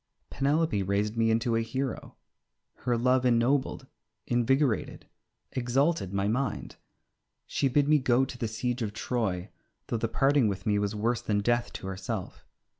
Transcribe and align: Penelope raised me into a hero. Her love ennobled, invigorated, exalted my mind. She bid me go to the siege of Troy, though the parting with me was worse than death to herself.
Penelope 0.31 0.81
raised 0.81 1.15
me 1.15 1.29
into 1.29 1.55
a 1.55 1.61
hero. 1.61 2.15
Her 2.73 2.97
love 2.97 3.23
ennobled, 3.23 3.85
invigorated, 4.25 5.05
exalted 5.51 6.11
my 6.11 6.27
mind. 6.27 6.77
She 7.45 7.67
bid 7.67 7.87
me 7.87 7.99
go 7.99 8.25
to 8.25 8.37
the 8.39 8.47
siege 8.47 8.81
of 8.81 8.93
Troy, 8.93 9.51
though 9.89 9.97
the 9.97 10.07
parting 10.09 10.47
with 10.47 10.65
me 10.65 10.79
was 10.79 10.95
worse 10.95 11.21
than 11.21 11.41
death 11.41 11.71
to 11.73 11.85
herself. 11.85 12.43